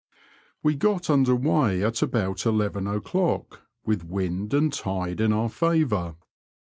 [0.63, 6.15] We got under weigh at about eleven o'clock, with wind and tide in our favour.